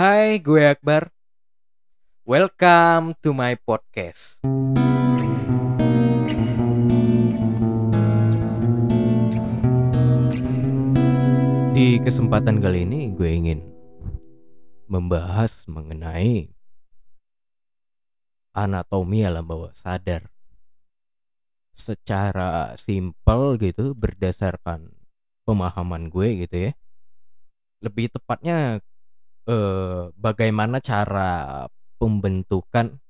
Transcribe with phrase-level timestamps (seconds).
[0.00, 1.12] Hai, gue Akbar.
[2.24, 4.40] Welcome to my podcast.
[11.76, 13.60] Di kesempatan kali ini gue ingin
[14.88, 16.48] membahas mengenai
[18.56, 20.32] anatomi alam bawah sadar
[21.76, 24.96] secara simpel gitu berdasarkan
[25.44, 26.72] pemahaman gue gitu ya
[27.84, 28.80] lebih tepatnya
[29.50, 31.66] eh, bagaimana cara
[31.98, 33.02] pembentukan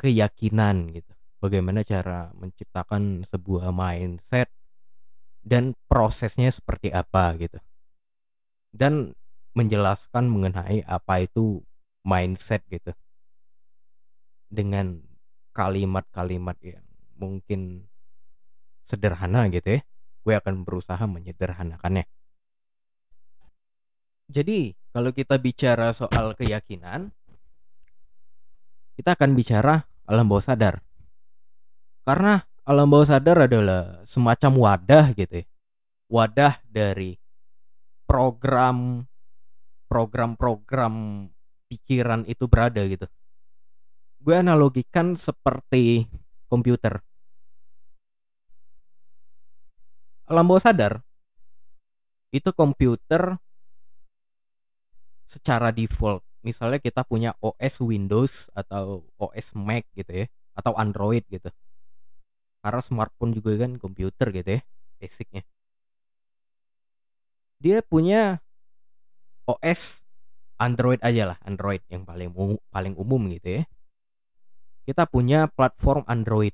[0.00, 1.12] keyakinan gitu.
[1.44, 4.48] Bagaimana cara menciptakan sebuah mindset
[5.44, 7.60] dan prosesnya seperti apa gitu.
[8.72, 9.12] Dan
[9.54, 11.60] menjelaskan mengenai apa itu
[12.02, 12.90] mindset gitu.
[14.48, 15.04] Dengan
[15.54, 16.82] kalimat-kalimat yang
[17.20, 17.86] mungkin
[18.82, 19.80] sederhana gitu ya.
[20.24, 22.08] Gue akan berusaha menyederhanakannya.
[24.32, 27.10] Jadi kalau kita bicara soal keyakinan
[28.94, 30.78] kita akan bicara alam bawah sadar
[32.04, 35.46] karena alam bawah sadar adalah semacam wadah gitu ya.
[36.08, 37.16] Wadah dari
[38.08, 39.04] program
[39.88, 41.26] program-program
[41.68, 43.04] pikiran itu berada gitu.
[44.20, 46.08] Gue analogikan seperti
[46.48, 47.04] komputer.
[50.24, 51.04] Alam bawah sadar
[52.32, 53.36] itu komputer
[55.24, 56.22] secara default.
[56.44, 61.48] Misalnya kita punya OS Windows atau OS Mac gitu ya, atau Android gitu.
[62.60, 64.62] Karena smartphone juga kan komputer gitu ya
[65.00, 65.42] basicnya.
[67.60, 68.44] Dia punya
[69.48, 70.04] OS
[70.60, 73.62] Android aja lah Android yang paling umum, paling umum gitu ya.
[74.84, 76.52] Kita punya platform Android.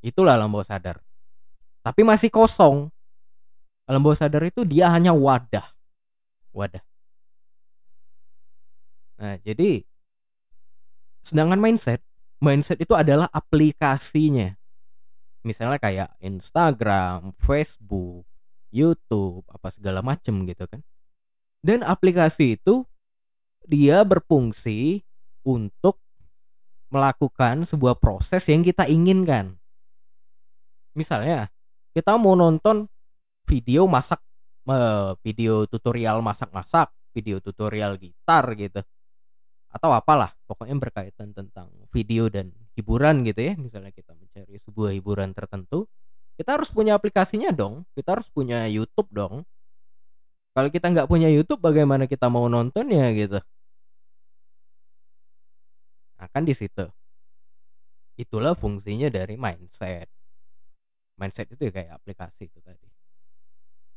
[0.00, 0.96] Itulah alam sadar.
[1.84, 2.88] Tapi masih kosong.
[3.84, 5.64] Alam sadar itu dia hanya wadah.
[6.56, 6.80] Wadah
[9.16, 9.84] nah jadi
[11.24, 12.04] sedangkan mindset
[12.40, 14.56] mindset itu adalah aplikasinya
[15.46, 18.26] misalnya kayak Instagram, Facebook,
[18.74, 20.82] YouTube, apa segala macem gitu kan.
[21.62, 22.82] Dan aplikasi itu
[23.62, 25.06] dia berfungsi
[25.46, 26.02] untuk
[26.90, 29.54] melakukan sebuah proses yang kita inginkan.
[30.98, 31.46] Misalnya,
[31.94, 32.90] kita mau nonton
[33.46, 34.18] video masak
[34.66, 38.82] eh, video tutorial masak-masak, video tutorial gitar gitu.
[39.76, 43.52] Atau apalah, pokoknya berkaitan tentang video dan hiburan gitu ya.
[43.60, 45.84] Misalnya kita mencari sebuah hiburan tertentu
[46.36, 47.88] kita harus punya aplikasinya dong.
[47.96, 49.42] Kita harus punya YouTube dong.
[50.52, 53.40] Kalau kita nggak punya YouTube bagaimana kita mau nontonnya gitu?
[56.20, 56.84] Nah kan di situ.
[58.16, 60.08] Itulah fungsinya dari mindset.
[61.16, 62.88] Mindset itu ya kayak aplikasi itu tadi.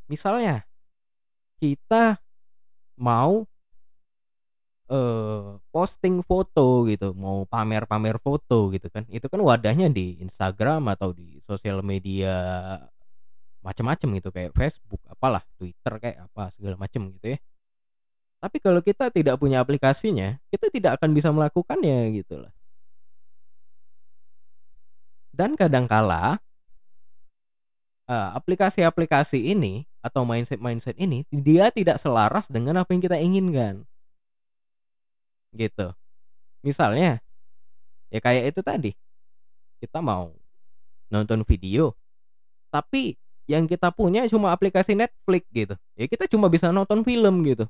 [0.07, 0.63] Misalnya
[1.59, 2.19] kita
[2.99, 3.43] mau
[4.91, 9.07] uh, posting foto gitu, mau pamer-pamer foto gitu kan.
[9.07, 12.35] Itu kan wadahnya di Instagram atau di sosial media
[13.63, 17.39] macam-macam gitu kayak Facebook, apalah, Twitter kayak apa segala macam gitu ya.
[18.43, 22.51] Tapi kalau kita tidak punya aplikasinya, kita tidak akan bisa melakukannya gitu lah.
[25.31, 26.43] Dan kadangkala
[28.11, 33.87] uh, aplikasi-aplikasi ini atau mindset-mindset ini dia tidak selaras dengan apa yang kita inginkan
[35.53, 35.93] gitu.
[36.61, 37.23] Misalnya
[38.09, 38.91] ya kayak itu tadi
[39.79, 40.33] kita mau
[41.13, 41.93] nonton video
[42.73, 43.17] tapi
[43.49, 45.75] yang kita punya cuma aplikasi Netflix gitu.
[45.97, 47.65] Ya kita cuma bisa nonton film gitu.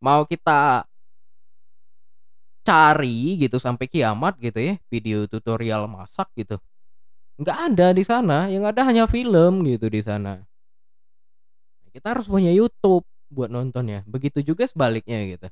[0.00, 0.88] Mau kita
[2.64, 6.60] cari gitu sampai kiamat gitu ya video tutorial masak gitu
[7.38, 8.50] nggak ada di sana.
[8.50, 10.42] Yang ada hanya film gitu di sana.
[11.94, 14.02] Kita harus punya YouTube buat nontonnya.
[14.06, 15.48] Begitu juga sebaliknya gitu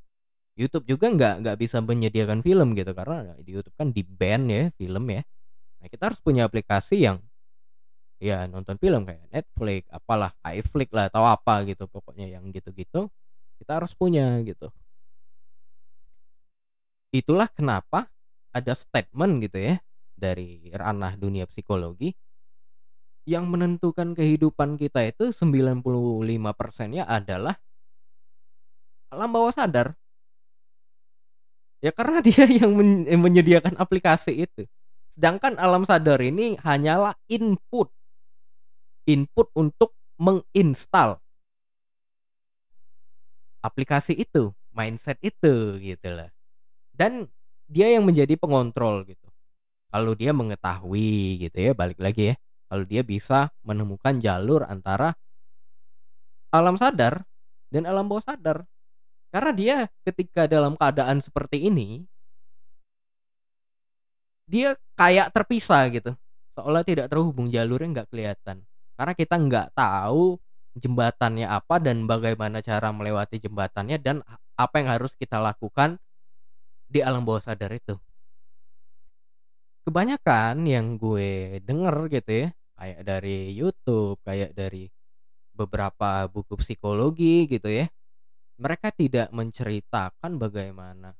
[0.56, 4.72] YouTube juga nggak nggak bisa menyediakan film gitu karena di YouTube kan di ban ya
[4.72, 5.20] film ya.
[5.84, 7.20] Nah kita harus punya aplikasi yang
[8.16, 13.12] ya nonton film kayak Netflix, apalah iFlix lah atau apa gitu pokoknya yang gitu-gitu
[13.60, 14.72] kita harus punya gitu.
[17.12, 18.08] Itulah kenapa
[18.56, 19.76] ada statement gitu ya
[20.16, 22.16] dari ranah dunia psikologi
[23.28, 25.84] yang menentukan kehidupan kita itu 95
[26.56, 27.58] persennya adalah
[29.12, 29.92] alam bawah sadar
[31.84, 34.64] Ya karena dia yang men menyediakan aplikasi itu.
[35.12, 37.88] Sedangkan alam sadar ini hanyalah input.
[39.06, 41.22] Input untuk menginstal
[43.66, 46.30] aplikasi itu, mindset itu gitu lah.
[46.94, 47.26] Dan
[47.66, 49.26] dia yang menjadi pengontrol gitu.
[49.90, 52.36] Kalau dia mengetahui gitu ya, balik lagi ya.
[52.66, 55.14] Kalau dia bisa menemukan jalur antara
[56.50, 57.22] alam sadar
[57.70, 58.66] dan alam bawah sadar
[59.36, 62.08] karena dia ketika dalam keadaan seperti ini
[64.48, 66.16] dia kayak terpisah gitu.
[66.56, 68.64] Seolah tidak terhubung jalurnya nggak kelihatan.
[68.96, 70.40] Karena kita nggak tahu
[70.72, 74.24] jembatannya apa dan bagaimana cara melewati jembatannya dan
[74.56, 76.00] apa yang harus kita lakukan
[76.88, 77.92] di alam bawah sadar itu.
[79.84, 82.48] Kebanyakan yang gue denger gitu ya
[82.80, 84.88] kayak dari YouTube kayak dari
[85.52, 87.84] beberapa buku psikologi gitu ya
[88.56, 91.12] mereka tidak menceritakan bagaimana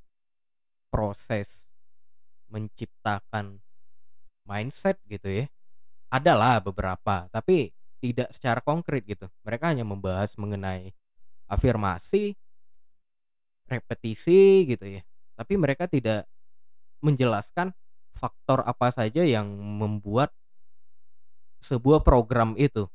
[0.88, 1.68] proses
[2.48, 3.60] menciptakan
[4.48, 5.46] mindset gitu ya.
[6.08, 9.28] Adalah beberapa tapi tidak secara konkret gitu.
[9.44, 10.96] Mereka hanya membahas mengenai
[11.50, 12.32] afirmasi
[13.68, 15.02] repetisi gitu ya.
[15.36, 16.24] Tapi mereka tidak
[17.04, 17.76] menjelaskan
[18.16, 20.32] faktor apa saja yang membuat
[21.60, 22.88] sebuah program itu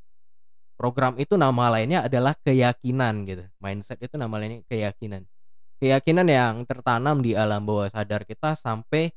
[0.81, 3.45] program itu nama lainnya adalah keyakinan gitu.
[3.61, 5.29] Mindset itu nama lainnya keyakinan.
[5.77, 9.13] Keyakinan yang tertanam di alam bawah sadar kita sampai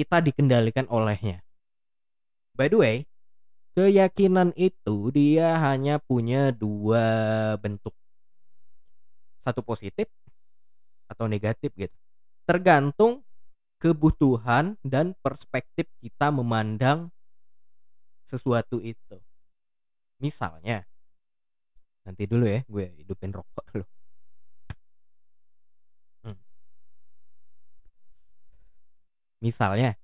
[0.00, 1.44] kita dikendalikan olehnya.
[2.56, 2.96] By the way
[3.76, 7.04] keyakinan itu dia hanya punya dua
[7.60, 7.92] bentuk.
[9.44, 10.08] Satu positif
[11.04, 11.92] atau negatif gitu.
[12.48, 13.20] Tergantung
[13.76, 17.12] kebutuhan dan perspektif kita memandang
[18.24, 19.20] sesuatu itu.
[20.16, 20.88] Misalnya
[22.04, 23.86] nanti dulu ya gue hidupin rokok dulu.
[26.24, 26.38] Hmm.
[29.44, 29.96] misalnya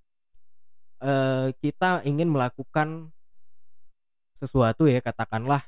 [1.00, 3.12] eh, kita ingin melakukan
[4.36, 5.60] sesuatu ya katakanlah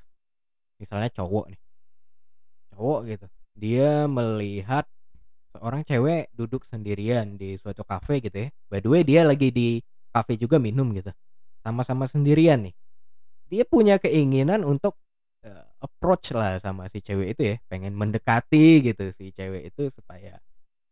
[0.81, 1.61] misalnya cowok nih.
[2.73, 3.26] Cowok gitu.
[3.52, 4.88] Dia melihat
[5.52, 8.49] seorang cewek duduk sendirian di suatu kafe gitu ya.
[8.73, 11.12] By the way dia lagi di kafe juga minum gitu.
[11.61, 12.75] Sama-sama sendirian nih.
[13.52, 14.96] Dia punya keinginan untuk
[15.82, 17.56] approach lah sama si cewek itu ya.
[17.67, 20.38] Pengen mendekati gitu si cewek itu supaya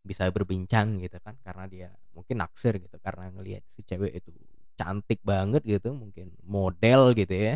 [0.03, 1.39] bisa berbincang gitu kan.
[1.41, 2.99] Karena dia mungkin naksir gitu.
[2.99, 4.35] Karena ngelihat si cewek itu
[4.75, 5.95] cantik banget gitu.
[5.95, 7.55] Mungkin model gitu ya.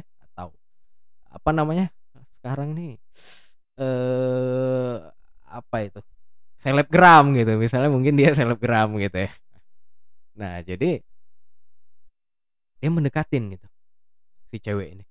[1.36, 1.92] Apa namanya?
[2.32, 2.96] Sekarang nih
[3.76, 4.98] eh
[5.52, 6.00] apa itu?
[6.56, 7.60] Selebgram gitu.
[7.60, 9.32] Misalnya mungkin dia selebgram gitu ya.
[10.40, 11.04] Nah jadi
[12.80, 13.68] dia mendekatin gitu
[14.46, 15.06] si cewek ini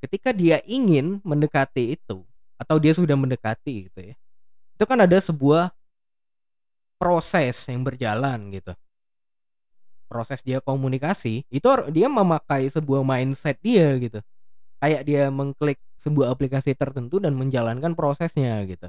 [0.00, 2.24] ketika dia ingin mendekati itu
[2.56, 4.14] atau dia sudah mendekati gitu ya
[4.76, 5.72] itu kan ada sebuah
[7.00, 8.72] proses yang berjalan gitu
[10.10, 14.20] proses dia komunikasi itu dia memakai sebuah mindset dia gitu
[14.80, 18.88] kayak dia mengklik sebuah aplikasi tertentu dan menjalankan prosesnya gitu.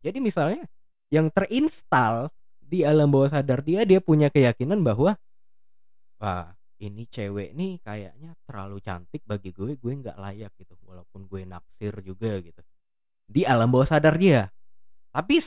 [0.00, 0.64] Jadi misalnya
[1.12, 5.14] yang terinstal di alam bawah sadar dia dia punya keyakinan bahwa
[6.18, 11.42] wah ini cewek nih kayaknya terlalu cantik bagi gue gue nggak layak gitu walaupun gue
[11.48, 12.60] naksir juga gitu.
[13.26, 14.52] Di alam bawah sadar dia.
[15.10, 15.40] Tapi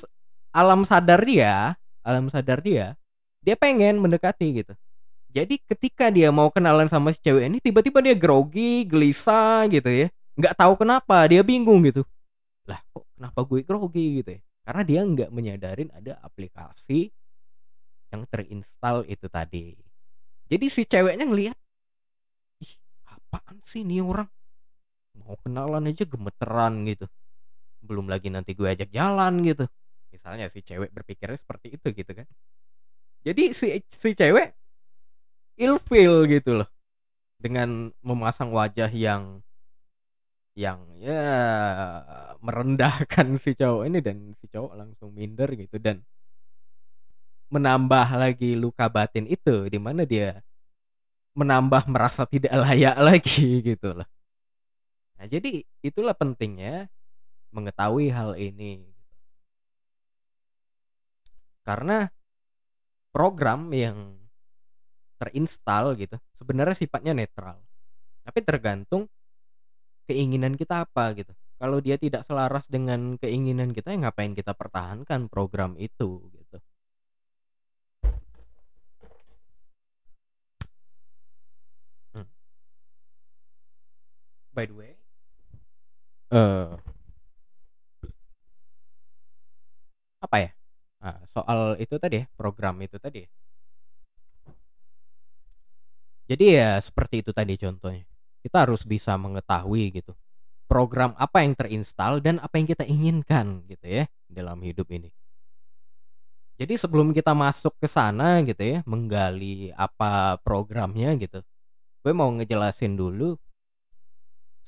[0.49, 2.97] alam sadar dia alam sadar dia
[3.45, 4.73] dia pengen mendekati gitu.
[5.29, 10.07] Jadi ketika dia mau kenalan sama si cewek ini tiba-tiba dia grogi gelisah gitu ya.
[10.33, 12.01] Nggak tahu kenapa dia bingung gitu.
[12.65, 14.41] Lah kok kenapa gue grogi gitu ya?
[14.65, 17.13] Karena dia nggak menyadarin ada aplikasi
[18.09, 19.77] yang terinstal itu tadi
[20.49, 21.57] jadi si ceweknya ngelihat
[22.65, 22.73] ih
[23.05, 24.27] apaan sih nih orang?
[25.21, 27.05] Mau kenalan aja gemeteran gitu.
[27.85, 29.69] Belum lagi nanti gue ajak jalan gitu.
[30.09, 32.25] Misalnya si cewek berpikirnya seperti itu gitu kan.
[33.21, 34.57] Jadi si si cewek
[35.59, 36.69] ilfeel gitu loh
[37.37, 39.43] dengan memasang wajah yang
[40.57, 41.23] yang ya
[42.43, 46.03] merendahkan si cowok ini dan si cowok langsung minder gitu dan
[47.49, 50.41] menambah lagi luka batin itu di mana dia
[51.33, 54.07] menambah merasa tidak layak lagi gitu loh.
[55.19, 56.87] Nah, jadi itulah pentingnya
[57.51, 58.87] mengetahui hal ini.
[61.65, 62.09] Karena
[63.11, 64.17] program yang
[65.19, 67.59] terinstal gitu sebenarnya sifatnya netral
[68.23, 69.09] tapi tergantung
[70.05, 71.33] keinginan kita apa gitu.
[71.59, 76.23] Kalau dia tidak selaras dengan keinginan kita ya ngapain kita pertahankan program itu?
[76.33, 76.57] gitu
[82.13, 82.27] hmm.
[84.59, 84.91] By the way
[86.35, 86.75] uh,
[90.19, 90.49] apa ya
[90.99, 93.29] nah, soal itu tadi ya program itu tadi ya
[96.29, 98.05] jadi ya seperti itu tadi contohnya.
[98.45, 100.13] Kita harus bisa mengetahui gitu.
[100.69, 105.09] Program apa yang terinstal dan apa yang kita inginkan gitu ya dalam hidup ini.
[106.61, 111.41] Jadi sebelum kita masuk ke sana gitu ya, menggali apa programnya gitu.
[112.05, 113.33] Gue mau ngejelasin dulu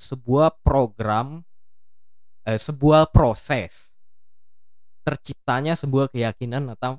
[0.01, 1.45] sebuah program
[2.49, 3.93] eh, sebuah proses
[5.05, 6.97] terciptanya sebuah keyakinan atau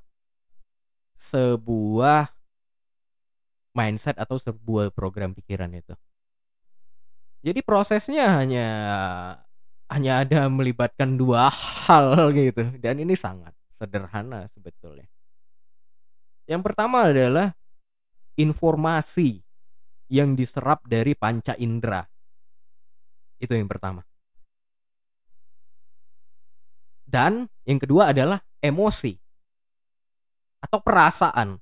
[1.19, 2.31] sebuah
[3.75, 5.95] mindset atau sebuah program pikiran itu.
[7.43, 8.69] Jadi prosesnya hanya
[9.91, 11.51] hanya ada melibatkan dua
[11.87, 15.07] hal gitu dan ini sangat sederhana sebetulnya.
[16.47, 17.55] Yang pertama adalah
[18.35, 19.43] informasi
[20.13, 22.05] yang diserap dari panca indera.
[23.43, 24.07] Itu yang pertama.
[27.03, 29.19] Dan yang kedua adalah emosi
[30.63, 31.59] atau perasaan.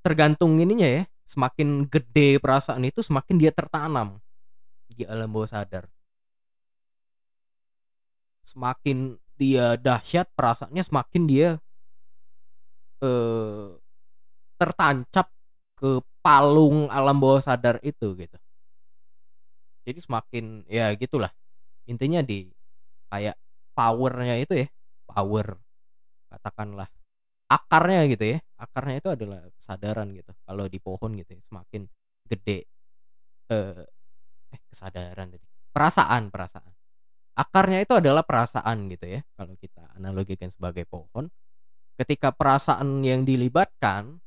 [0.00, 4.16] Tergantung ininya ya, semakin gede perasaan itu semakin dia tertanam
[4.88, 5.84] di alam bawah sadar.
[8.40, 11.48] Semakin dia dahsyat perasaannya semakin dia
[13.04, 13.68] eh,
[14.58, 15.30] tertancap
[15.78, 18.36] ke palung alam bawah sadar itu gitu.
[19.88, 21.32] Jadi semakin ya gitulah.
[21.88, 22.52] Intinya di
[23.08, 23.32] kayak
[23.72, 24.68] powernya itu ya
[25.08, 25.56] power
[26.28, 26.84] katakanlah
[27.48, 28.38] akarnya gitu ya.
[28.60, 30.36] Akarnya itu adalah kesadaran gitu.
[30.44, 31.88] Kalau di pohon gitu ya semakin
[32.28, 32.68] gede
[33.48, 33.84] eh,
[34.52, 35.48] eh kesadaran tadi.
[35.72, 36.72] Perasaan perasaan.
[37.40, 41.32] Akarnya itu adalah perasaan gitu ya kalau kita analogikan sebagai pohon.
[41.96, 44.20] Ketika perasaan yang dilibatkan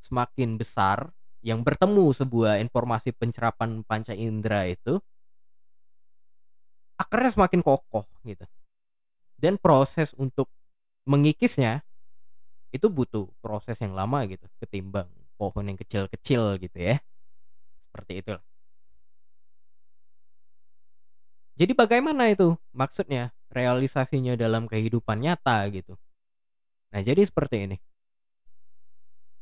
[0.00, 1.15] semakin besar
[1.46, 4.98] yang bertemu sebuah informasi pencerapan panca indera itu
[6.98, 8.42] akarnya semakin kokoh gitu.
[9.38, 10.50] Dan proses untuk
[11.06, 11.86] mengikisnya
[12.74, 14.42] itu butuh proses yang lama gitu.
[14.58, 15.06] Ketimbang
[15.38, 16.98] pohon yang kecil-kecil gitu ya.
[17.78, 18.42] Seperti itulah.
[21.54, 22.58] Jadi bagaimana itu?
[22.74, 25.94] Maksudnya realisasinya dalam kehidupan nyata gitu.
[26.90, 27.76] Nah jadi seperti ini.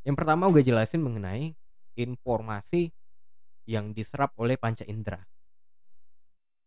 [0.04, 1.56] Yang pertama gue jelasin mengenai
[1.96, 2.92] informasi
[3.64, 5.24] yang diserap oleh panca indera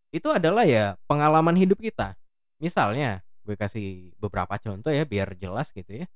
[0.08, 2.16] itu adalah ya pengalaman hidup kita.
[2.58, 6.06] Misalnya, gue kasih beberapa contoh ya biar jelas gitu ya.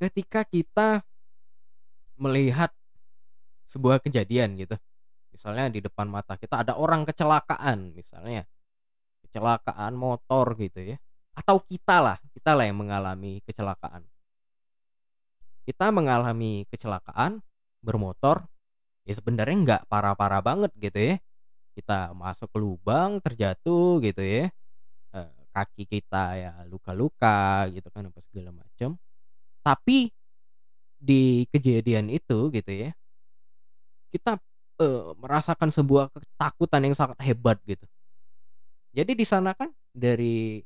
[0.00, 1.02] Ketika kita
[2.16, 2.72] melihat
[3.68, 4.76] sebuah kejadian gitu.
[5.30, 8.46] Misalnya di depan mata kita ada orang kecelakaan misalnya.
[9.26, 10.96] Kecelakaan motor gitu ya.
[11.34, 14.06] Atau kita lah, kita lah yang mengalami kecelakaan.
[15.66, 17.40] Kita mengalami kecelakaan
[17.80, 18.44] bermotor
[19.08, 21.16] ya sebenarnya nggak parah-parah banget gitu ya.
[21.76, 24.50] Kita masuk ke lubang terjatuh gitu ya.
[25.14, 28.98] Eh, kaki kita ya luka-luka gitu kan apa segala macam
[29.60, 30.08] tapi
[31.00, 32.90] di kejadian itu gitu ya
[34.10, 34.36] kita
[34.82, 37.86] uh, merasakan sebuah ketakutan yang sangat hebat gitu.
[38.90, 40.58] Jadi di sana kan dari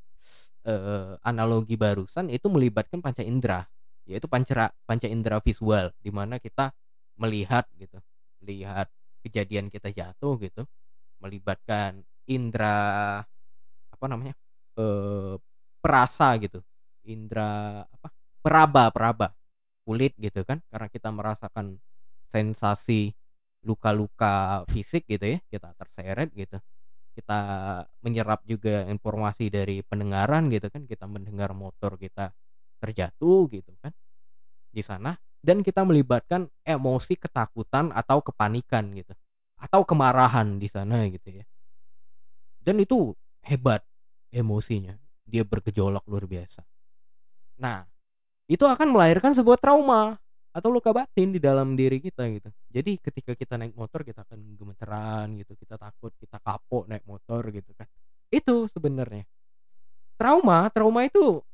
[0.65, 3.69] uh, analogi barusan itu melibatkan panca indera
[4.05, 6.71] yaitu panca panca indera visual di mana kita
[7.17, 7.97] melihat gitu
[8.45, 8.87] lihat
[9.25, 10.63] kejadian kita jatuh gitu
[11.19, 13.21] melibatkan indera
[13.89, 14.33] apa namanya
[14.77, 15.35] eh
[15.81, 16.61] perasa gitu
[17.05, 18.09] indera apa
[18.41, 19.27] peraba peraba
[19.85, 21.77] kulit gitu kan karena kita merasakan
[22.29, 23.13] sensasi
[23.65, 26.57] luka-luka fisik gitu ya kita terseret gitu
[27.15, 27.39] kita
[28.03, 32.35] menyerap juga informasi dari pendengaran gitu kan kita mendengar motor kita
[32.79, 33.93] terjatuh gitu kan
[34.71, 35.15] di sana
[35.45, 39.13] dan kita melibatkan emosi ketakutan atau kepanikan gitu
[39.61, 41.45] atau kemarahan di sana gitu ya.
[42.65, 43.13] Dan itu
[43.45, 43.85] hebat
[44.33, 46.65] emosinya dia bergejolak luar biasa.
[47.61, 47.85] Nah
[48.49, 50.17] itu akan melahirkan sebuah trauma
[50.49, 52.49] atau luka batin di dalam diri kita gitu.
[52.73, 57.45] Jadi ketika kita naik motor kita akan gemeteran gitu kita takut kita kapok naik motor
[57.53, 57.85] gitu kan.
[58.33, 59.29] Itu sebenarnya.
[60.17, 61.44] Trauma trauma itu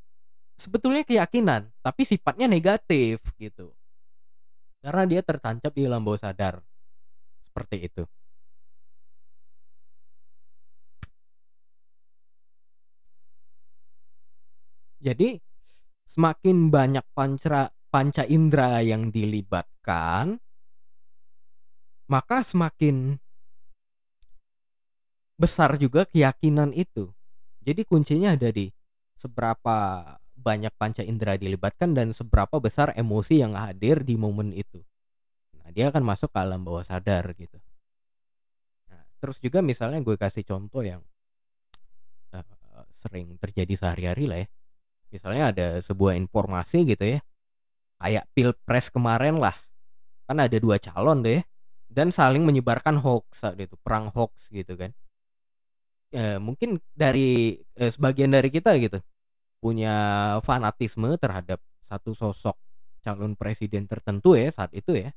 [0.61, 3.73] sebetulnya keyakinan tapi sifatnya negatif gitu
[4.81, 6.61] karena dia tertancap di alam sadar
[7.41, 8.03] seperti itu.
[15.01, 15.41] Jadi
[16.05, 20.37] semakin banyak panca panca indera yang dilibatkan,
[22.05, 23.17] maka semakin
[25.41, 27.09] besar juga keyakinan itu.
[27.65, 28.69] Jadi kuncinya ada di
[29.17, 30.05] seberapa
[30.41, 34.81] banyak panca indera dilibatkan dan seberapa besar emosi yang hadir di momen itu.
[35.71, 37.55] Dia akan masuk ke alam bawah sadar gitu.
[38.91, 40.99] Nah, terus juga misalnya gue kasih contoh yang
[42.35, 42.43] uh,
[42.91, 44.47] sering terjadi sehari-hari lah ya.
[45.11, 47.19] Misalnya ada sebuah informasi gitu ya
[48.03, 49.55] kayak pilpres kemarin lah.
[50.27, 51.39] Kan ada dua calon deh
[51.87, 54.91] dan saling menyebarkan hoax saat itu perang hoax gitu kan.
[56.11, 58.99] Ya, mungkin dari eh, sebagian dari kita gitu
[59.61, 59.95] punya
[60.41, 62.57] fanatisme terhadap satu sosok
[63.05, 65.13] calon presiden tertentu ya saat itu ya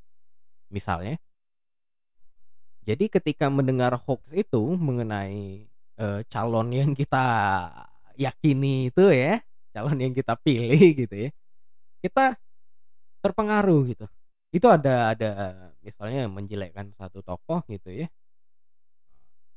[0.69, 1.17] misalnya.
[2.85, 5.65] Jadi ketika mendengar hoax itu mengenai
[5.97, 7.25] uh, calon yang kita
[8.21, 9.41] yakini itu ya
[9.73, 11.31] calon yang kita pilih gitu ya
[12.05, 12.37] kita
[13.25, 14.05] terpengaruh gitu.
[14.53, 15.31] Itu ada ada
[15.81, 18.07] misalnya menjelekkan satu tokoh gitu ya.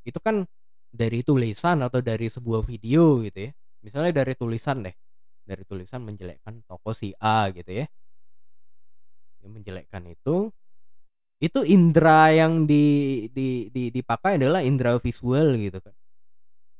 [0.07, 0.47] Itu kan
[0.87, 3.53] dari tulisan atau dari sebuah video gitu ya
[3.87, 4.95] misalnya dari tulisan deh
[5.47, 7.87] dari tulisan menjelekkan tokoh si A gitu ya.
[9.39, 10.51] Yang menjelekkan itu
[11.39, 15.95] itu indera yang di, di, di dipakai adalah indera visual gitu kan.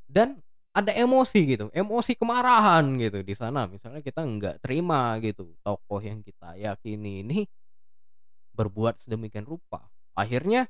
[0.03, 0.29] Dan
[0.75, 3.65] ada emosi gitu emosi kemarahan gitu di sana.
[3.71, 7.39] Misalnya kita nggak terima gitu tokoh yang kita yakini ini
[8.51, 9.87] berbuat sedemikian rupa.
[10.11, 10.67] Akhirnya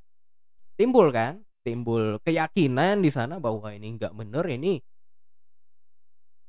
[0.77, 4.79] timbul kan timbul keyakinan di sana bahwa ini nggak bener ini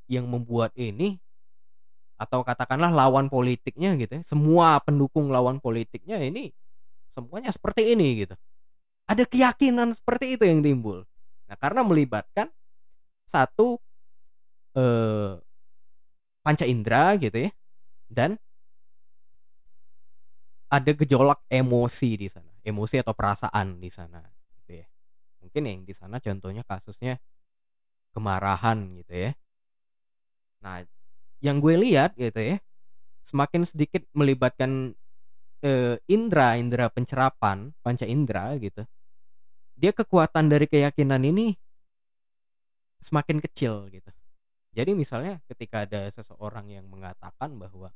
[0.08, 1.20] yang membuat ini
[2.18, 6.50] atau katakanlah lawan politiknya gitu ya semua pendukung lawan politiknya ini
[7.08, 8.34] semuanya seperti ini gitu.
[9.08, 11.06] Ada keyakinan seperti itu yang timbul.
[11.48, 12.50] Nah karena melibatkan
[13.24, 13.78] satu
[14.76, 15.38] eh,
[16.42, 17.50] panca indera gitu ya
[18.10, 18.36] dan
[20.68, 24.20] ada gejolak emosi di sana emosi atau perasaan di sana
[24.60, 24.86] gitu ya.
[25.40, 27.16] Mungkin yang di sana contohnya kasusnya
[28.12, 29.32] kemarahan gitu ya
[30.62, 30.82] nah
[31.38, 32.56] yang gue lihat gitu ya
[33.22, 34.94] semakin sedikit melibatkan
[35.62, 38.82] uh, indra indra pencerapan panca indra gitu
[39.78, 41.54] dia kekuatan dari keyakinan ini
[42.98, 44.10] semakin kecil gitu.
[44.74, 47.94] Jadi misalnya ketika ada seseorang yang mengatakan bahwa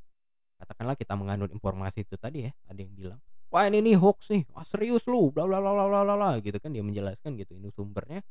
[0.59, 3.19] katakanlah kita menganut informasi itu tadi ya ada yang bilang
[3.51, 6.55] wah ini nih hoax nih wah serius lu bla bla bla bla bla bla gitu
[6.57, 8.23] kan dia menjelaskan gitu ini sumbernya.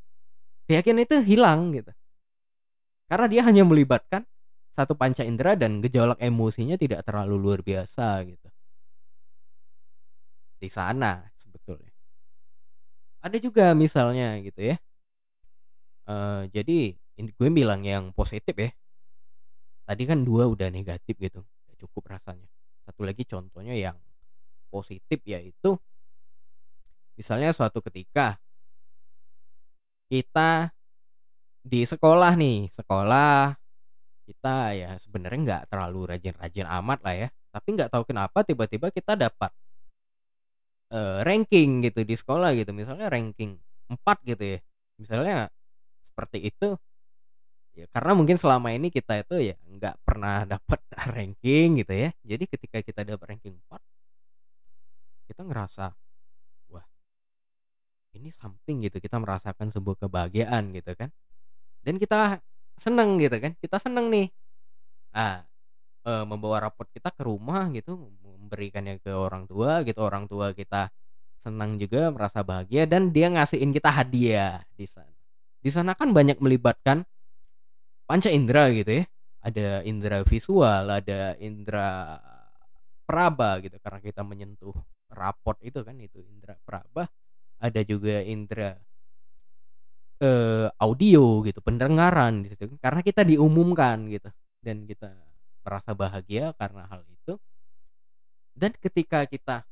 [0.64, 1.92] Keyakinan itu hilang gitu
[3.12, 4.24] karena dia hanya melibatkan
[4.72, 8.48] satu panca indera dan gejolak emosinya tidak terlalu luar biasa gitu.
[10.56, 11.92] Di sana sebetulnya.
[13.20, 14.80] Ada juga misalnya gitu ya.
[16.08, 18.72] Uh, jadi gue bilang yang positif ya.
[19.84, 21.44] Tadi kan dua udah negatif gitu.
[21.76, 22.48] Cukup rasanya.
[22.88, 24.00] Satu lagi contohnya yang
[24.72, 25.76] positif yaitu
[27.20, 28.40] misalnya suatu ketika
[30.08, 30.72] kita
[31.62, 33.54] di sekolah nih sekolah
[34.26, 37.28] kita ya sebenarnya nggak terlalu rajin-rajin amat lah ya.
[37.52, 39.50] Tapi nggak tahu kenapa tiba-tiba kita dapat
[40.94, 42.70] uh, ranking gitu di sekolah gitu.
[42.74, 43.58] Misalnya ranking
[43.90, 44.58] 4 gitu ya.
[44.98, 45.36] Misalnya
[46.02, 46.74] seperti itu
[47.72, 50.80] ya karena mungkin selama ini kita itu ya nggak pernah dapat
[51.14, 52.10] ranking gitu ya.
[52.26, 53.78] Jadi ketika kita dapat ranking 4
[55.30, 55.94] kita ngerasa
[56.72, 56.86] wah
[58.16, 58.98] ini something gitu.
[59.02, 61.12] Kita merasakan sebuah kebahagiaan gitu kan
[61.82, 62.38] dan kita
[62.78, 64.26] seneng gitu kan kita seneng nih.
[65.12, 65.44] Ah
[66.06, 70.90] e, membawa raport kita ke rumah gitu memberikannya ke orang tua gitu orang tua kita
[71.38, 75.10] senang juga merasa bahagia dan dia ngasihin kita hadiah di sana.
[75.62, 77.06] Di sana kan banyak melibatkan
[78.06, 79.04] panca indera gitu ya.
[79.42, 82.14] Ada indera visual ada indera
[83.02, 84.74] peraba gitu karena kita menyentuh
[85.10, 87.10] raport itu kan itu indera peraba
[87.58, 88.78] ada juga indera
[90.22, 92.70] uh, audio gitu pendengaran di situ.
[92.78, 94.30] Karena kita diumumkan gitu.
[94.62, 95.10] Dan kita
[95.66, 97.34] merasa bahagia karena hal itu.
[98.54, 99.66] Dan ketika kita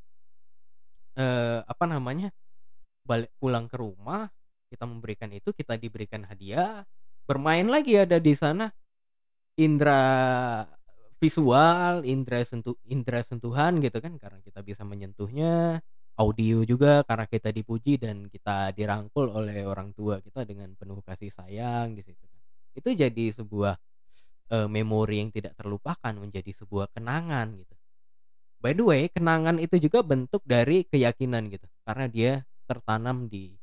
[1.14, 2.34] uh, apa namanya
[3.06, 4.28] balik pulang ke rumah
[4.70, 6.86] kita memberikan itu kita diberikan hadiah
[7.26, 8.70] bermain lagi ada di sana.
[9.60, 10.64] Indera
[11.20, 15.84] visual indera sentuh indera sentuhan gitu kan karena kita bisa menyentuhnya
[16.20, 21.32] audio juga karena kita dipuji dan kita dirangkul oleh orang tua kita dengan penuh kasih
[21.32, 22.20] sayang di situ.
[22.76, 23.74] Itu jadi sebuah
[24.52, 27.74] uh, memori yang tidak terlupakan menjadi sebuah kenangan gitu.
[28.60, 32.32] By the way kenangan itu juga bentuk dari keyakinan gitu karena dia
[32.68, 33.56] tertanam di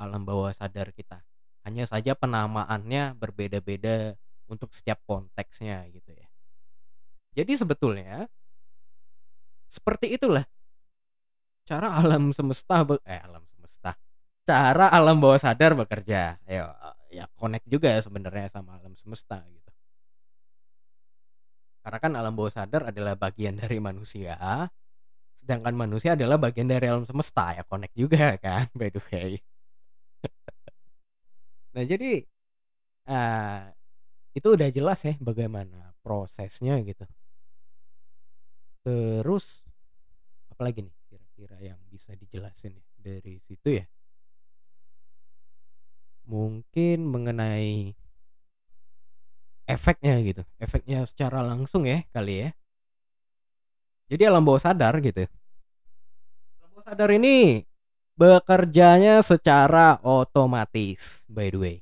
[0.00, 1.20] alam bawah sadar kita.
[1.68, 4.16] Hanya saja penamaannya berbeda-beda
[4.48, 6.26] untuk setiap konteksnya gitu ya.
[7.36, 8.24] Jadi sebetulnya
[9.68, 10.46] seperti itulah
[11.66, 13.98] cara alam semesta eh alam semesta.
[14.46, 16.38] Cara alam bawah sadar bekerja.
[16.46, 16.64] Ya
[17.10, 19.70] ya connect juga ya sebenarnya sama alam semesta gitu.
[21.82, 24.38] Karena kan alam bawah sadar adalah bagian dari manusia
[25.36, 27.52] sedangkan manusia adalah bagian dari alam semesta.
[27.52, 29.42] Ya connect juga kan by the way.
[31.76, 32.24] Nah jadi
[33.04, 33.68] uh,
[34.32, 37.04] itu udah jelas ya bagaimana prosesnya gitu.
[38.80, 39.60] Terus
[40.48, 40.96] apalagi nih
[41.36, 43.84] kira-kira yang bisa dijelasin ya dari situ ya?
[46.24, 47.92] Mungkin mengenai
[49.68, 52.50] efeknya gitu efeknya secara langsung ya kali ya.
[54.08, 55.28] Jadi alam bawah sadar gitu.
[56.64, 57.68] Alam bawah sadar ini
[58.16, 61.76] bekerjanya secara otomatis by the way.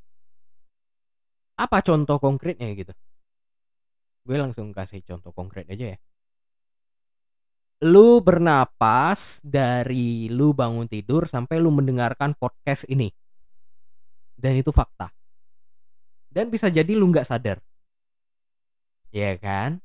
[1.55, 2.91] Apa contoh konkretnya gitu?
[4.27, 5.99] Gue langsung kasih contoh konkret aja ya
[7.85, 13.13] lu bernapas dari lu bangun tidur sampai lu mendengarkan podcast ini.
[14.33, 15.13] Dan itu fakta.
[16.33, 17.61] Dan bisa jadi lu nggak sadar.
[19.13, 19.85] Ya kan?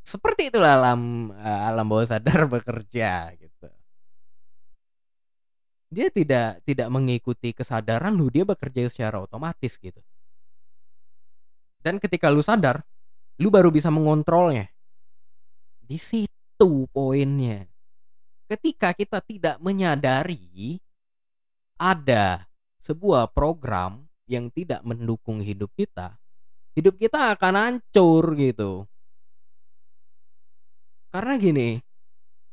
[0.00, 3.68] Seperti itulah alam eh, alam bawah sadar bekerja gitu.
[5.92, 10.00] Dia tidak tidak mengikuti kesadaran lu dia bekerja secara otomatis gitu.
[11.84, 12.80] Dan ketika lu sadar
[13.36, 14.64] lu baru bisa mengontrolnya.
[15.84, 16.33] Di situ
[16.90, 17.66] poinnya.
[18.48, 20.78] Ketika kita tidak menyadari
[21.80, 22.46] ada
[22.78, 26.16] sebuah program yang tidak mendukung hidup kita
[26.74, 28.84] hidup kita akan hancur gitu.
[31.14, 31.78] Karena gini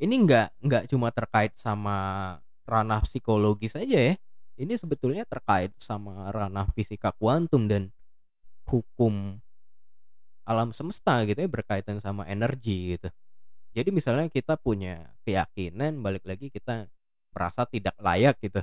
[0.01, 2.37] ini nggak nggak cuma terkait sama
[2.69, 4.15] ranah psikologis aja ya.
[4.61, 7.89] Ini sebetulnya terkait sama ranah fisika kuantum dan
[8.69, 9.41] hukum
[10.45, 13.09] alam semesta gitu ya berkaitan sama energi gitu
[13.71, 16.91] jadi misalnya kita punya keyakinan balik lagi kita
[17.31, 18.59] merasa tidak layak gitu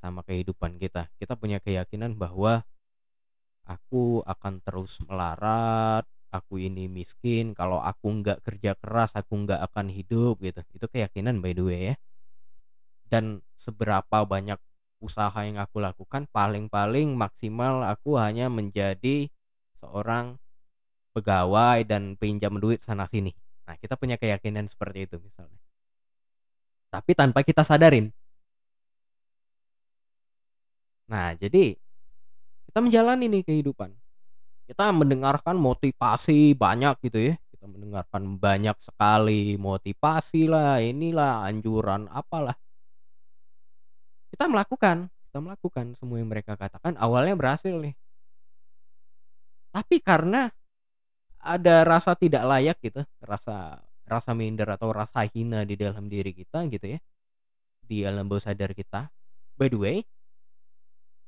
[0.00, 1.12] sama kehidupan kita.
[1.20, 2.64] Kita punya keyakinan bahwa
[3.68, 9.92] aku akan terus melarat aku ini miskin kalau aku nggak kerja keras aku nggak akan
[9.92, 10.64] hidup gitu.
[10.72, 11.96] Itu keyakinan by the way ya.
[13.12, 14.56] Dan seberapa banyak
[15.04, 19.28] usaha yang aku lakukan paling-paling maksimal aku hanya menjadi
[19.84, 20.40] seorang
[21.12, 25.60] pegawai dan pinjam duit sana sini nah kita punya keyakinan seperti itu misalnya.
[26.92, 28.12] Tapi tanpa kita sadarin.
[31.10, 31.74] Nah jadi
[32.70, 33.90] kita menjalani nih kehidupan.
[34.64, 37.34] Kita mendengarkan motivasi banyak gitu ya.
[37.52, 42.56] Kita mendengarkan banyak sekali motivasi lah inilah anjuran apalah.
[44.32, 47.98] Kita melakukan kita melakukan semua yang mereka katakan awalnya berhasil nih.
[49.74, 50.46] Tapi karena
[51.44, 56.64] ada rasa tidak layak gitu rasa rasa minder atau rasa hina di dalam diri kita
[56.68, 57.00] gitu ya.
[57.84, 59.12] Di alam bawah sadar kita.
[59.54, 59.98] By the way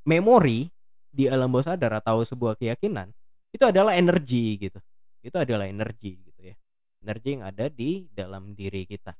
[0.07, 0.71] memori
[1.11, 3.11] di alam bawah sadar atau sebuah keyakinan
[3.51, 4.81] itu adalah energi gitu.
[5.21, 6.55] Itu adalah energi gitu ya.
[7.03, 9.17] Energi yang ada di dalam diri kita.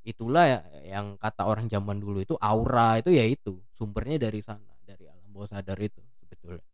[0.00, 0.60] Itulah ya,
[0.96, 3.60] yang kata orang zaman dulu itu aura itu ya itu.
[3.76, 6.64] Sumbernya dari sana dari alam bawah sadar itu sebetulnya.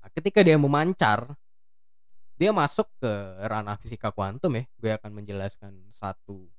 [0.00, 1.28] Nah, ketika dia memancar
[2.34, 3.12] dia masuk ke
[3.46, 4.64] ranah fisika kuantum ya.
[4.78, 6.50] Gue akan menjelaskan satu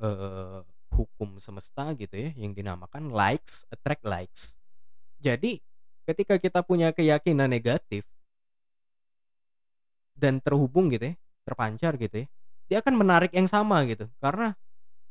[0.00, 0.60] uh,
[0.92, 4.42] hukum semesta gitu ya yang dinamakan likes attract likes.
[5.18, 5.58] Jadi
[6.04, 8.04] ketika kita punya keyakinan negatif
[10.14, 12.26] dan terhubung gitu ya terpancar gitu ya
[12.68, 14.08] dia akan menarik yang sama gitu.
[14.20, 14.56] Karena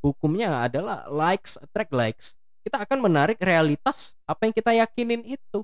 [0.01, 2.25] hukumnya adalah likes attract likes.
[2.63, 5.59] Kita akan menarik realitas apa yang kita yakinin itu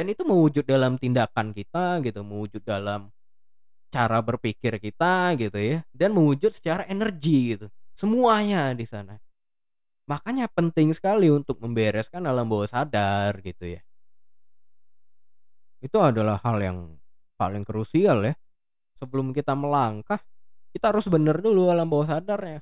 [0.00, 3.12] dan itu mewujud dalam tindakan kita gitu mewujud dalam
[3.92, 9.20] cara berpikir kita gitu ya dan mewujud secara energi gitu semuanya di sana
[10.10, 13.80] Makanya penting sekali untuk membereskan alam bawah sadar gitu ya.
[15.78, 16.78] Itu adalah hal yang
[17.38, 18.34] paling krusial ya.
[18.98, 20.18] Sebelum kita melangkah,
[20.74, 22.58] kita harus bener dulu alam bawah sadarnya.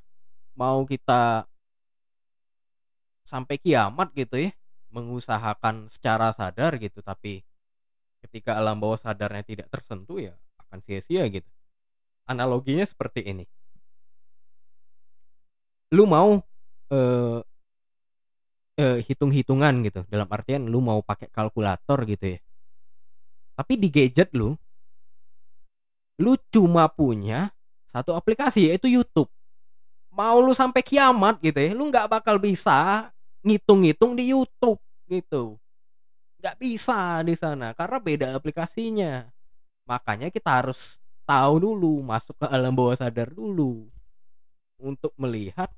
[0.61, 1.49] Mau kita
[3.25, 4.53] sampai kiamat gitu ya,
[4.91, 7.45] mengusahakan secara sadar gitu, tapi
[8.25, 10.35] ketika alam bawah sadarnya tidak tersentuh ya
[10.69, 11.49] akan sia-sia gitu.
[12.29, 13.47] Analoginya seperti ini.
[15.97, 16.37] Lu mau
[16.93, 17.41] eh,
[18.79, 22.41] eh, hitung-hitungan gitu dalam artian lu mau pakai kalkulator gitu ya
[23.59, 24.55] tapi di gadget lu
[26.23, 27.51] lu cuma punya
[27.91, 29.27] satu aplikasi yaitu YouTube
[30.15, 33.11] mau lu sampai kiamat gitu ya lu nggak bakal bisa
[33.49, 34.77] ngitung-ngitung di YouTube
[35.09, 35.57] gitu.
[36.39, 39.27] Nggak bisa di sana karena beda aplikasinya.
[39.89, 43.89] Makanya kita harus tahu dulu masuk ke alam bawah sadar dulu.
[44.79, 45.73] Untuk melihat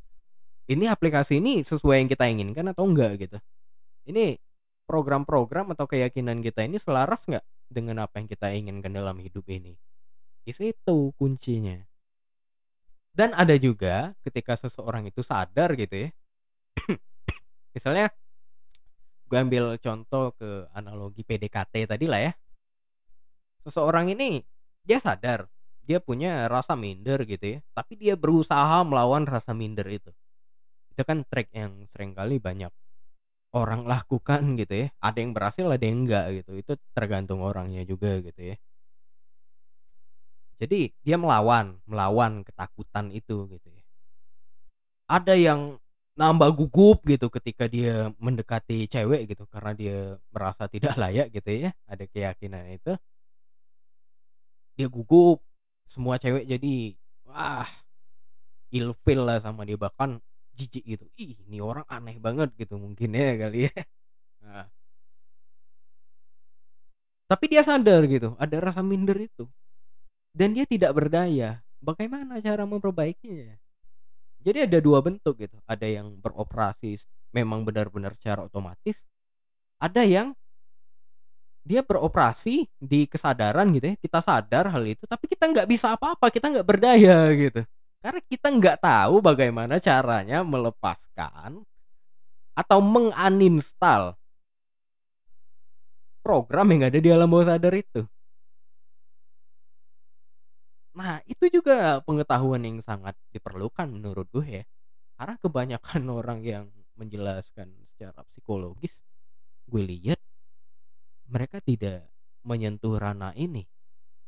[0.69, 3.39] ini aplikasi ini sesuai yang kita inginkan atau enggak gitu.
[4.05, 4.37] Ini
[4.85, 9.79] program-program atau keyakinan kita ini selaras nggak dengan apa yang kita inginkan dalam hidup ini?
[10.45, 11.79] Di situ kuncinya.
[13.11, 16.11] Dan ada juga ketika seseorang itu sadar gitu ya
[17.71, 18.11] misalnya
[19.31, 22.33] gue ambil contoh ke analogi PDKT tadi lah ya.
[23.63, 24.43] Seseorang ini
[24.83, 25.47] dia sadar
[25.91, 27.61] dia punya rasa minder gitu ya.
[27.75, 30.15] Tapi dia berusaha melawan rasa minder itu.
[30.95, 32.71] Itu kan track yang sering kali banyak
[33.51, 34.89] orang lakukan gitu ya.
[35.03, 36.55] Ada yang berhasil ada yang enggak gitu.
[36.55, 38.57] Itu tergantung orangnya juga gitu ya.
[40.61, 43.83] Jadi dia melawan melawan ketakutan itu gitu ya.
[45.11, 45.81] Ada yang
[46.19, 49.99] nambah gugup gitu ketika dia mendekati cewek gitu karena dia
[50.35, 52.93] merasa tidak layak gitu ya ada keyakinan itu.
[54.75, 55.45] Dia gugup
[55.87, 56.95] semua cewek jadi
[57.27, 57.69] wah
[58.71, 60.23] ilfil lah sama dia bahkan
[60.55, 63.75] jijik gitu ih ini orang aneh banget gitu mungkin ya kali ya.
[64.41, 64.67] Nah.
[67.31, 69.47] tapi dia sadar gitu ada rasa minder itu.
[70.31, 71.63] Dan dia tidak berdaya.
[71.83, 73.59] Bagaimana cara memperbaikinya
[74.41, 75.57] jadi ada dua bentuk gitu.
[75.69, 76.97] Ada yang beroperasi
[77.31, 79.05] memang benar-benar secara otomatis.
[79.81, 80.33] Ada yang
[81.61, 83.97] dia beroperasi di kesadaran gitu ya.
[84.01, 87.61] Kita sadar hal itu tapi kita nggak bisa apa-apa kita nggak berdaya gitu.
[88.01, 91.61] Karena kita nggak tahu bagaimana caranya melepaskan
[92.57, 94.17] atau menguninstall
[96.25, 98.05] program yang ada di alam bawah sadar itu
[101.01, 104.65] Nah, itu juga pengetahuan yang sangat diperlukan menurut gue ya.
[105.17, 106.69] Karena kebanyakan orang yang
[107.01, 109.01] menjelaskan secara psikologis,
[109.65, 110.21] gue lihat
[111.25, 112.05] mereka tidak
[112.45, 113.65] menyentuh ranah ini.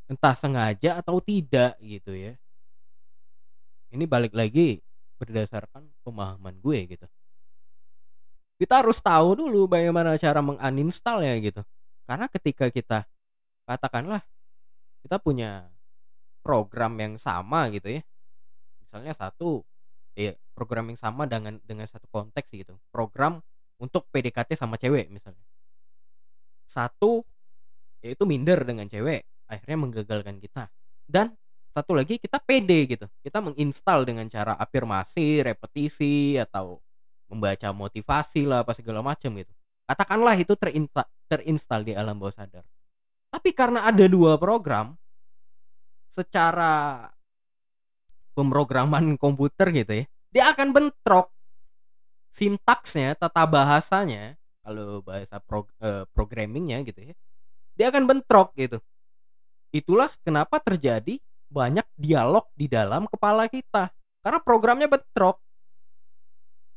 [0.08, 2.40] Entah sengaja atau tidak gitu ya.
[3.92, 4.80] Ini balik lagi
[5.20, 7.06] berdasarkan pemahaman gue gitu.
[8.56, 11.61] Kita harus tahu dulu bagaimana cara menguninstall ya gitu.
[12.08, 13.04] Karena ketika kita
[13.68, 14.24] katakanlah
[15.04, 15.71] kita punya
[16.42, 18.02] program yang sama gitu ya.
[18.83, 19.62] Misalnya satu
[20.12, 22.76] ya program yang sama dengan dengan satu konteks gitu.
[22.92, 23.40] Program
[23.81, 25.42] untuk PDKT sama cewek misalnya.
[26.68, 27.24] Satu
[28.02, 30.68] yaitu minder dengan cewek akhirnya menggagalkan kita.
[31.07, 31.33] Dan
[31.72, 33.07] satu lagi kita pede gitu.
[33.24, 36.83] Kita menginstal dengan cara afirmasi repetisi atau
[37.33, 39.52] membaca motivasi lah apa segala macam gitu.
[39.88, 42.64] Katakanlah itu terinsta terinstal di alam bawah sadar.
[43.33, 44.92] Tapi karena ada dua program
[46.12, 47.09] secara
[48.37, 51.33] pemrograman komputer gitu ya dia akan bentrok
[52.29, 57.16] sintaksnya tata bahasanya kalau bahasa pro, eh, programmingnya gitu ya
[57.77, 58.79] dia akan bentrok gitu.
[59.72, 61.16] Itulah kenapa terjadi
[61.48, 65.40] banyak dialog di dalam kepala kita karena programnya bentrok.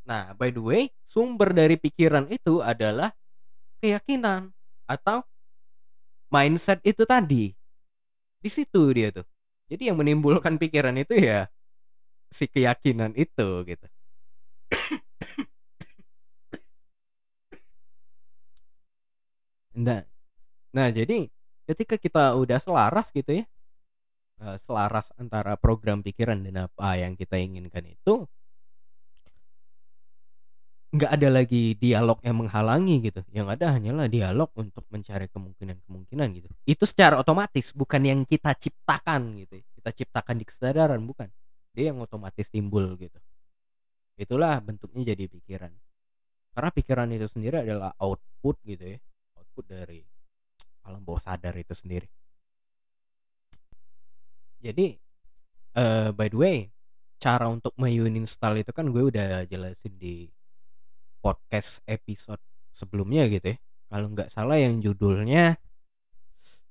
[0.08, 3.12] Nah by the way sumber dari pikiran itu adalah
[3.84, 4.56] keyakinan
[4.88, 5.24] atau
[6.32, 7.52] mindset itu tadi
[8.46, 9.26] di situ dia tuh.
[9.66, 11.50] Jadi yang menimbulkan pikiran itu ya
[12.30, 13.88] si keyakinan itu gitu.
[19.76, 20.06] Nah
[20.76, 21.28] nah jadi
[21.68, 23.46] ketika kita udah selaras gitu ya
[24.44, 28.28] eh, selaras antara program pikiran dan apa yang kita inginkan itu
[30.96, 33.22] nggak ada lagi dialog yang menghalangi gitu.
[33.36, 36.48] Yang ada hanyalah dialog untuk mencari kemungkinan-kemungkinan gitu.
[36.64, 39.60] Itu secara otomatis bukan yang kita ciptakan gitu.
[39.76, 41.28] Kita ciptakan di kesadaran bukan.
[41.76, 43.20] Dia yang otomatis timbul gitu.
[44.16, 45.72] Itulah bentuknya jadi pikiran.
[46.56, 49.00] Karena pikiran itu sendiri adalah output gitu ya.
[49.36, 50.00] Output dari
[50.88, 52.08] alam bawah sadar itu sendiri.
[54.64, 54.96] Jadi
[55.76, 56.58] uh, by the way
[57.20, 60.30] cara untuk install itu kan gue udah jelasin di
[61.26, 62.38] podcast episode
[62.70, 63.58] sebelumnya gitu ya.
[63.90, 65.58] Kalau nggak salah yang judulnya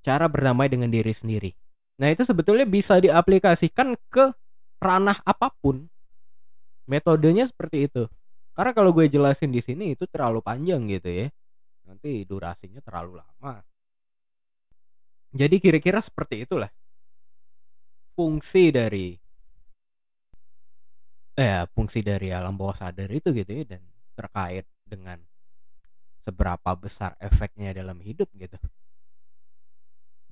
[0.07, 1.51] cara berdamai dengan diri sendiri.
[1.99, 4.31] Nah itu sebetulnya bisa diaplikasikan ke
[4.79, 5.91] ranah apa pun
[6.87, 8.07] metodenya seperti itu.
[8.55, 11.27] Karena kalau gue jelasin di sini itu terlalu panjang gitu ya.
[11.91, 13.59] Nanti durasinya terlalu lama.
[15.35, 16.71] Jadi kira-kira seperti itulah
[18.15, 19.19] fungsi dari
[21.35, 23.83] eh fungsi dari alam bawah sadar itu gitu ya dan
[24.15, 25.19] terkait dengan
[26.25, 28.57] seberapa besar efeknya dalam hidup gitu.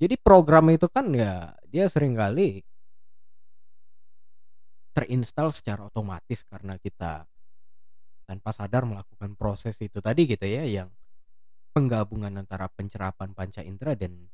[0.01, 2.65] Jadi program itu kan ya dia sering kali
[4.93, 7.29] terinstal secara otomatis karena kita
[8.25, 10.89] tanpa sadar melakukan proses itu tadi gitu ya yang
[11.73, 14.29] penggabungan antara pencerapan panca indera dan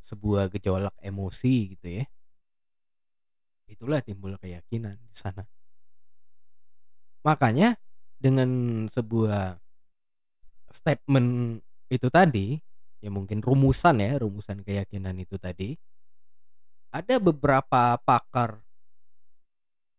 [0.00, 2.04] sebuah gejolak emosi gitu ya.
[3.68, 5.44] Itulah timbul keyakinan di sana.
[7.20, 7.76] Makanya
[8.20, 8.50] dengan
[8.86, 9.56] sebuah
[10.70, 11.58] statement
[11.90, 12.60] itu tadi
[13.00, 15.74] ya mungkin rumusan ya rumusan keyakinan itu tadi
[16.92, 18.60] ada beberapa pakar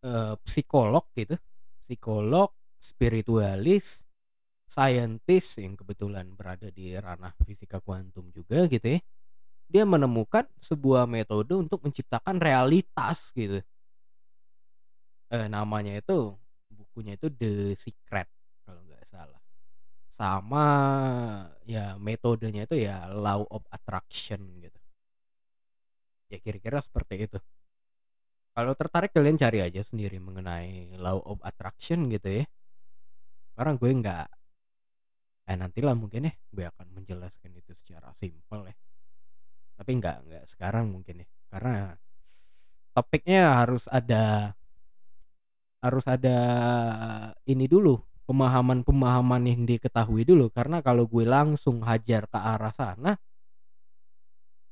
[0.05, 1.35] eh, psikolog gitu
[1.81, 4.05] psikolog spiritualis
[4.69, 9.01] saintis yang kebetulan berada di ranah fisika kuantum juga gitu ya
[9.71, 13.63] dia menemukan sebuah metode untuk menciptakan realitas gitu.
[15.31, 16.35] Eh, namanya itu
[17.01, 18.29] bukunya itu The Secret
[18.61, 19.41] kalau nggak salah.
[20.05, 20.67] Sama
[21.65, 24.77] ya metodenya itu ya law of attraction gitu.
[26.29, 27.41] Ya kira-kira seperti itu.
[28.53, 32.45] Kalau tertarik kalian cari aja sendiri mengenai law of attraction gitu ya.
[33.57, 34.27] Karena gue nggak
[35.49, 38.77] eh nantilah mungkin ya gue akan menjelaskan itu secara simpel ya.
[39.73, 41.27] Tapi nggak nggak sekarang mungkin ya.
[41.49, 41.97] Karena
[42.93, 44.53] topiknya harus ada
[45.81, 46.37] harus ada
[47.49, 47.97] ini dulu
[48.29, 50.47] pemahaman-pemahaman yang diketahui dulu.
[50.53, 53.17] Karena kalau gue langsung hajar ke arah sana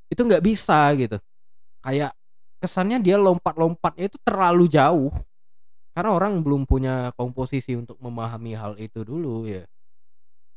[0.07, 1.17] itu nggak bisa gitu.
[1.81, 2.13] Kayak
[2.61, 5.11] kesannya dia lompat-lompatnya itu terlalu jauh.
[5.91, 9.65] Karena orang belum punya komposisi untuk memahami hal itu dulu ya.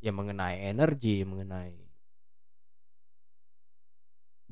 [0.02, 1.82] Ya mengenai energi mengenai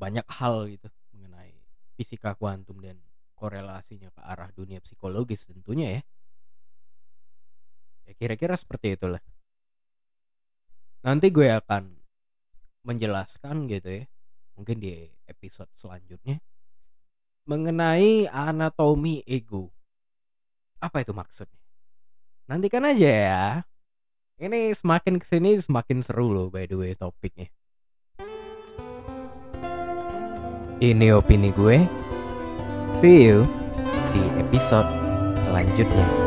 [0.01, 1.53] banyak hal gitu mengenai
[1.93, 2.97] fisika kuantum dan
[3.41, 6.01] korelasinya ke arah dunia psikologis tentunya ya.
[8.05, 9.21] Ya kira-kira seperti itulah.
[11.01, 11.97] Nanti gue akan
[12.85, 14.05] menjelaskan gitu ya
[14.53, 14.93] mungkin di
[15.25, 16.37] episode selanjutnya
[17.49, 19.73] mengenai anatomi ego.
[20.77, 21.57] Apa itu maksudnya?
[22.45, 23.45] Nantikan aja ya.
[24.37, 27.49] Ini semakin ke sini semakin seru loh by the way topiknya.
[30.81, 32.10] Ini opini gue
[32.91, 33.47] see you
[34.11, 34.87] di episode
[35.41, 36.20] selanjutnya